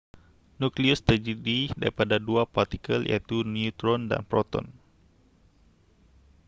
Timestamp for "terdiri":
1.07-1.59